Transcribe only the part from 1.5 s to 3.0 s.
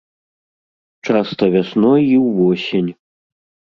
вясной і ўвосень.